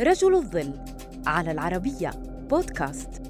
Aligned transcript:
رجل 0.00 0.34
الظل 0.34 0.74
على 1.26 1.50
العربية 1.52 2.10
بودكاست 2.50 3.22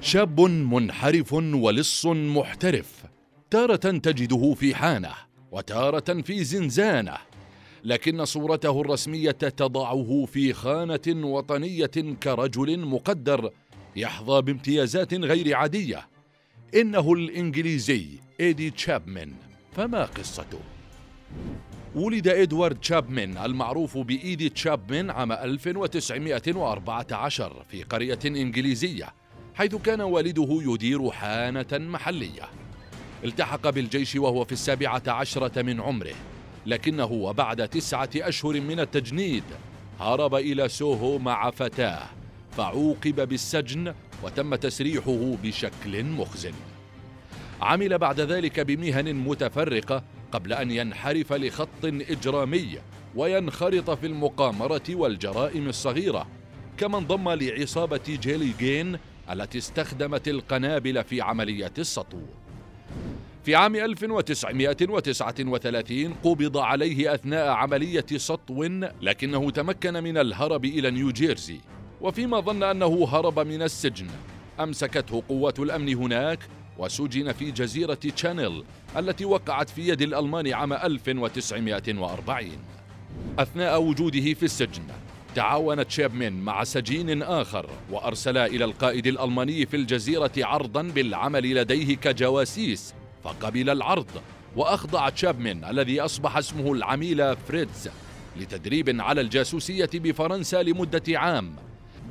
شاب 0.00 0.40
منحرف 0.40 1.32
ولص 1.32 2.06
محترف 2.06 3.04
تارة 3.50 3.76
تجده 3.76 4.54
في 4.54 4.74
حانة 4.74 5.12
وتارة 5.52 6.20
في 6.22 6.44
زنزانة 6.44 7.16
لكن 7.84 8.24
صورته 8.24 8.80
الرسمية 8.80 9.30
تضعه 9.30 10.24
في 10.32 10.52
خانة 10.52 11.26
وطنية 11.26 12.14
كرجل 12.22 12.78
مقدر 12.78 13.50
يحظى 13.96 14.42
بامتيازات 14.42 15.14
غير 15.14 15.56
عادية 15.56 16.08
إنه 16.74 17.12
الإنجليزي 17.12 18.06
إيدي 18.40 18.70
تشابمان 18.70 19.32
فما 19.72 20.04
قصته؟ 20.04 20.60
ولد 21.94 22.28
إدوارد 22.28 22.76
تشابمان 22.76 23.38
المعروف 23.38 23.98
بإيدي 23.98 24.48
تشابمان 24.48 25.10
عام 25.10 25.32
1914 25.32 27.64
في 27.68 27.82
قرية 27.82 28.18
إنجليزية 28.26 29.08
حيث 29.54 29.74
كان 29.74 30.00
والده 30.00 30.48
يدير 30.50 31.10
حانة 31.10 31.66
محلية. 31.72 32.42
التحق 33.24 33.70
بالجيش 33.70 34.16
وهو 34.16 34.44
في 34.44 34.52
السابعة 34.52 35.02
عشرة 35.06 35.62
من 35.62 35.80
عمره 35.80 36.14
لكنه 36.66 37.12
وبعد 37.12 37.68
تسعة 37.68 38.10
أشهر 38.16 38.60
من 38.60 38.80
التجنيد 38.80 39.44
هرب 40.00 40.34
إلى 40.34 40.68
سوهو 40.68 41.18
مع 41.18 41.50
فتاة 41.50 42.02
فعوقب 42.56 43.28
بالسجن 43.28 43.94
وتم 44.22 44.54
تسريحه 44.54 45.36
بشكل 45.42 46.04
مخزن. 46.04 46.54
عمل 47.60 47.98
بعد 47.98 48.20
ذلك 48.20 48.60
بمهن 48.60 49.14
متفرقة 49.14 50.02
قبل 50.32 50.52
أن 50.52 50.70
ينحرف 50.70 51.32
لخط 51.32 51.84
إجرامي 51.84 52.78
وينخرط 53.16 53.90
في 53.90 54.06
المقامرة 54.06 54.82
والجرائم 54.90 55.68
الصغيرة 55.68 56.26
كما 56.78 56.98
انضم 56.98 57.28
لعصابة 57.28 58.00
جيلي 58.08 58.52
جين 58.58 58.98
التي 59.30 59.58
استخدمت 59.58 60.28
القنابل 60.28 61.04
في 61.04 61.20
عملية 61.20 61.72
السطو. 61.78 62.20
في 63.44 63.54
عام 63.54 63.76
1939 63.76 66.14
قبض 66.24 66.58
عليه 66.58 67.14
أثناء 67.14 67.48
عملية 67.48 68.06
سطو 68.16 68.64
لكنه 69.02 69.50
تمكن 69.50 69.94
من 69.94 70.18
الهرب 70.18 70.64
إلى 70.64 70.90
نيوجيرسي. 70.90 71.60
وفيما 72.00 72.40
ظن 72.40 72.62
أنه 72.62 73.08
هرب 73.12 73.38
من 73.38 73.62
السجن 73.62 74.06
أمسكته 74.60 75.22
قوات 75.28 75.58
الأمن 75.58 75.94
هناك 75.94 76.38
وسجن 76.80 77.32
في 77.32 77.50
جزيرة 77.50 77.94
تشانيل 77.94 78.64
التي 78.96 79.24
وقعت 79.24 79.70
في 79.70 79.88
يد 79.88 80.02
الألمان 80.02 80.52
عام 80.52 80.72
1940 80.72 82.48
أثناء 83.38 83.82
وجوده 83.82 84.34
في 84.34 84.42
السجن 84.42 84.82
تعاون 85.34 85.86
تشابمن 85.86 86.32
مع 86.32 86.64
سجين 86.64 87.22
آخر 87.22 87.70
وأرسلا 87.90 88.46
إلى 88.46 88.64
القائد 88.64 89.06
الألماني 89.06 89.66
في 89.66 89.76
الجزيرة 89.76 90.32
عرضا 90.38 90.82
بالعمل 90.82 91.54
لديه 91.54 91.96
كجواسيس 91.96 92.94
فقبل 93.24 93.70
العرض 93.70 94.10
وأخضع 94.56 95.08
تشابمن 95.08 95.64
الذي 95.64 96.00
أصبح 96.00 96.36
اسمه 96.36 96.72
العميل 96.72 97.36
فريدز 97.36 97.90
لتدريب 98.36 99.00
على 99.00 99.20
الجاسوسية 99.20 99.90
بفرنسا 99.94 100.62
لمدة 100.62 101.18
عام. 101.18 101.56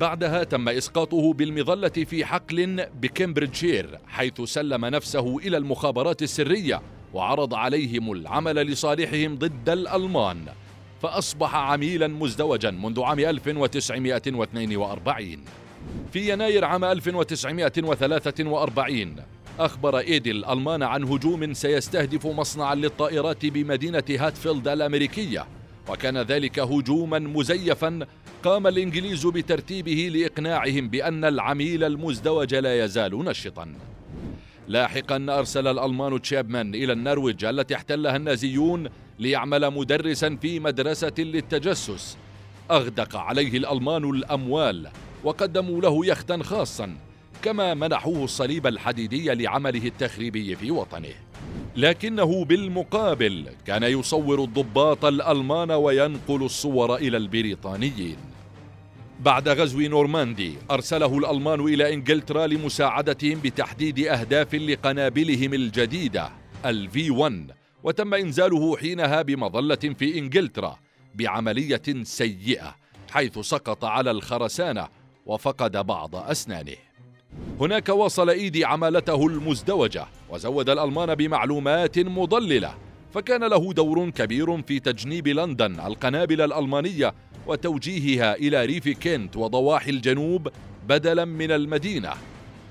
بعدها 0.00 0.44
تم 0.44 0.68
إسقاطه 0.68 1.32
بالمظلة 1.32 1.88
في 1.88 2.24
حقل 2.24 2.86
بكمبريدجير 3.00 3.98
حيث 4.08 4.40
سلم 4.40 4.86
نفسه 4.86 5.38
إلى 5.38 5.56
المخابرات 5.56 6.22
السرية 6.22 6.82
وعرض 7.14 7.54
عليهم 7.54 8.12
العمل 8.12 8.56
لصالحهم 8.56 9.36
ضد 9.36 9.68
الألمان. 9.68 10.46
فأصبح 11.02 11.54
عميلا 11.54 12.08
مزدوجا 12.08 12.70
منذ 12.70 13.02
عام 13.02 13.18
1942 13.18 15.38
في 16.12 16.32
يناير 16.32 16.64
عام 16.64 16.84
1943 16.84 19.16
أخبر 19.58 19.98
إيدي 19.98 20.30
الألمان 20.30 20.82
عن 20.82 21.04
هجوم 21.04 21.54
سيستهدف 21.54 22.26
مصنعا 22.26 22.74
للطائرات 22.74 23.46
بمدينة 23.46 24.04
هاتفيلد 24.10 24.68
الأمريكية 24.68 25.46
وكان 25.88 26.18
ذلك 26.18 26.58
هجوما 26.58 27.18
مزيفا 27.18 28.06
قام 28.44 28.66
الإنجليز 28.66 29.26
بترتيبه 29.26 30.10
لإقناعهم 30.14 30.88
بأن 30.88 31.24
العميل 31.24 31.84
المزدوج 31.84 32.54
لا 32.54 32.84
يزال 32.84 33.24
نشطا. 33.24 33.74
لاحقا 34.68 35.26
أرسل 35.28 35.66
الألمان 35.66 36.22
تشابمان 36.22 36.74
إلى 36.74 36.92
النرويج 36.92 37.44
التي 37.44 37.74
احتلها 37.74 38.16
النازيون 38.16 38.88
ليعمل 39.18 39.70
مدرسا 39.70 40.36
في 40.42 40.60
مدرسة 40.60 41.12
للتجسس. 41.18 42.16
أغدق 42.70 43.16
عليه 43.16 43.56
الألمان 43.58 44.10
الأموال 44.10 44.88
وقدموا 45.24 45.80
له 45.80 46.06
يختا 46.06 46.42
خاصا 46.42 46.96
كما 47.42 47.74
منحوه 47.74 48.24
الصليب 48.24 48.66
الحديدي 48.66 49.34
لعمله 49.34 49.86
التخريبي 49.86 50.56
في 50.56 50.70
وطنه. 50.70 51.14
لكنه 51.76 52.44
بالمقابل 52.44 53.48
كان 53.66 53.82
يصور 53.82 54.44
الضباط 54.44 55.04
الألمان 55.04 55.70
وينقل 55.70 56.42
الصور 56.42 56.96
إلى 56.96 57.16
البريطانيين. 57.16 58.29
بعد 59.24 59.48
غزو 59.48 59.80
نورماندي 59.80 60.54
أرسله 60.70 61.18
الألمان 61.18 61.60
إلى 61.60 61.94
إنجلترا 61.94 62.46
لمساعدتهم 62.46 63.40
بتحديد 63.44 63.98
أهداف 63.98 64.54
لقنابلهم 64.54 65.54
الجديدة 65.54 66.28
الفي 66.64 67.10
1 67.10 67.50
وتم 67.82 68.14
إنزاله 68.14 68.76
حينها 68.76 69.22
بمظلة 69.22 69.74
في 69.74 70.18
إنجلترا 70.18 70.78
بعملية 71.14 71.82
سيئة 72.02 72.76
حيث 73.10 73.38
سقط 73.38 73.84
على 73.84 74.10
الخرسانة 74.10 74.88
وفقد 75.26 75.86
بعض 75.86 76.16
أسنانه. 76.16 76.76
هناك 77.60 77.88
واصل 77.88 78.30
إيدي 78.30 78.64
عمالته 78.64 79.26
المزدوجة 79.26 80.06
وزود 80.30 80.70
الألمان 80.70 81.14
بمعلومات 81.14 81.98
مضللة 81.98 82.74
فكان 83.14 83.44
له 83.44 83.72
دور 83.72 84.10
كبير 84.10 84.62
في 84.62 84.80
تجنيب 84.80 85.28
لندن 85.28 85.80
القنابل 85.80 86.40
الألمانية 86.40 87.14
وتوجيهها 87.50 88.34
إلى 88.34 88.64
ريف 88.64 88.88
كنت 88.88 89.36
وضواحي 89.36 89.90
الجنوب 89.90 90.48
بدلا 90.88 91.24
من 91.24 91.50
المدينة 91.50 92.10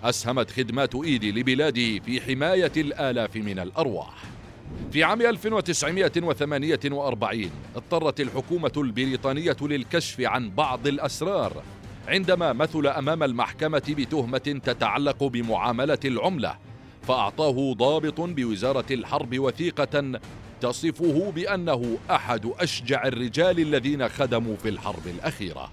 أسهمت 0.04 0.52
خدمات 0.52 0.96
إيدي 0.96 1.32
لبلاده 1.32 2.00
في 2.00 2.22
حماية 2.22 2.72
الآلاف 2.78 3.36
من 3.36 3.60
الأرواح. 3.60 4.24
في 4.92 5.04
عام 5.04 5.22
1948 5.22 7.50
اضطرت 7.76 8.22
الحكومة 8.22 8.72
البريطانية 8.78 9.58
للكشف 9.62 10.22
عن 10.22 10.50
بعض 10.50 10.88
الأسرار 10.88 11.64
عندما 12.08 12.54
مثل 12.54 12.88
أمام 12.88 13.24
المحكمة 13.24 13.96
بتهمة 13.98 14.38
تتعلق 14.38 15.24
بمعاملة 15.24 16.00
العملة 16.06 16.58
فأعطاه 17.08 17.74
ضابط 17.74 18.22
بوزارة 18.22 18.86
الحرب 18.92 19.40
وثيقة 19.40 20.20
تصفه 20.62 21.32
بأنه 21.32 21.98
أحد 22.12 22.52
أشجع 22.60 23.08
الرجال 23.08 23.60
الذين 23.60 24.10
خدموا 24.10 24.56
في 24.56 24.70
الحرب 24.70 25.08
الأخيرة. 25.08 25.72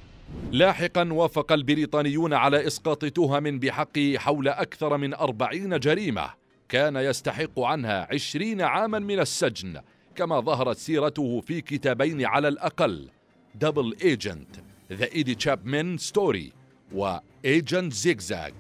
لاحقا 0.53 1.13
وافق 1.13 1.53
البريطانيون 1.53 2.35
على 2.35 2.67
إسقاط 2.67 3.05
تهم 3.05 3.59
بحقه 3.59 4.15
حول 4.19 4.49
أكثر 4.49 4.97
من 4.97 5.15
أربعين 5.15 5.79
جريمة. 5.79 6.31
كان 6.69 6.97
يستحق 6.97 7.61
عنها 7.61 8.09
عشرين 8.13 8.61
عاما 8.61 8.99
من 8.99 9.21
السجن 9.21 9.81
كما 10.15 10.41
ظهرت 10.41 10.77
سيرته 10.77 11.41
في 11.41 11.61
كتابين 11.61 12.25
على 12.25 12.49
الأقل. 12.49 13.09
Double 13.55 13.97
Agent 14.03 14.57
the 14.93 15.35
Eddie 15.35 15.61
Chapman 15.61 15.99
Story 15.99 16.53
و 16.93 17.09
Agent 17.09 17.93
Zigzag 17.93 18.51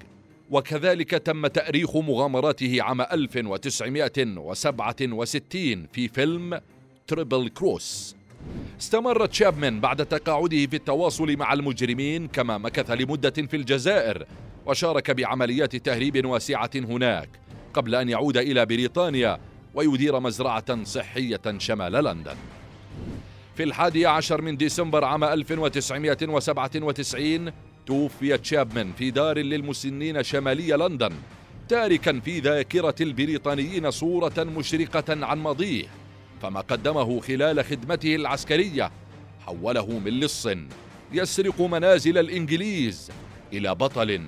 وكذلك 0.51 1.11
تم 1.11 1.47
تأريخ 1.47 1.97
مغامراته 1.97 2.83
عام 2.83 3.01
1967 3.01 5.87
في 5.93 6.09
فيلم 6.09 6.61
Triple 7.07 7.49
Cross 7.49 8.17
استمر 8.81 9.27
تشابمان 9.27 9.81
بعد 9.81 10.07
تقاعده 10.07 10.67
في 10.67 10.77
التواصل 10.77 11.37
مع 11.37 11.53
المجرمين 11.53 12.29
كما 12.29 12.59
مكث 12.59 12.91
لمدة 12.91 13.31
في 13.31 13.57
الجزائر 13.57 14.27
وشارك 14.67 15.11
بعمليات 15.11 15.77
تهريب 15.77 16.27
واسعة 16.27 16.71
هناك 16.75 17.29
قبل 17.75 17.95
أن 17.95 18.09
يعود 18.09 18.37
إلى 18.37 18.67
بريطانيا 18.67 19.39
ويدير 19.75 20.21
مزرعة 20.21 20.85
صحية 20.85 21.41
شمال 21.59 21.93
لندن. 21.93 22.37
في 23.57 23.63
الحادي 23.63 24.07
عشر 24.07 24.43
من 24.43 24.57
ديسمبر 24.57 25.05
عام 25.05 25.25
1997 25.25 27.53
توفي 27.87 28.39
تشابمان 28.39 28.93
في 28.93 29.11
دار 29.11 29.39
للمسنين 29.39 30.23
شمالي 30.23 30.73
لندن 30.73 31.13
تاركا 31.69 32.21
في 32.21 32.41
ذاكرة 32.41 32.95
البريطانيين 33.01 33.91
صورة 33.91 34.45
مشرقة 34.45 35.27
عن 35.27 35.39
ماضيه 35.39 35.85
فما 36.43 36.61
قدمه 36.61 37.21
خلال 37.21 37.65
خدمته 37.65 38.15
العسكرية 38.15 38.91
حوله 39.41 39.99
من 39.99 40.21
لص 40.21 40.49
يسرق 41.13 41.61
منازل 41.61 42.19
الإنجليز 42.19 43.11
إلى 43.53 43.75
بطل 43.75 44.21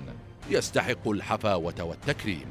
يستحق 0.51 1.09
الحفاوة 1.09 1.83
والتكريم. 1.83 2.47